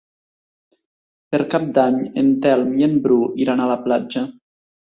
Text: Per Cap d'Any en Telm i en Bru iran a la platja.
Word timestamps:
Per 1.35 1.41
Cap 1.51 1.67
d'Any 1.75 2.01
en 2.23 2.33
Telm 2.47 2.73
i 2.81 2.89
en 2.89 2.99
Bru 3.07 3.21
iran 3.47 3.65
a 3.65 3.71
la 3.77 3.79
platja. 3.87 4.29